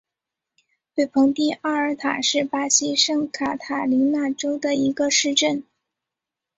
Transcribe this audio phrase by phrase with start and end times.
[0.95, 5.63] 北蓬蒂阿尔塔是巴西圣卡塔琳娜州的一个市镇。